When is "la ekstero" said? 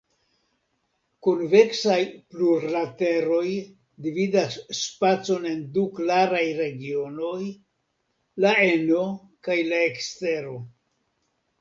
9.73-10.61